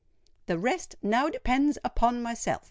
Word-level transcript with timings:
"The 0.47 0.57
rest 0.57 0.95
now 1.03 1.29
depends 1.29 1.77
upon 1.83 2.23
myself!" 2.23 2.59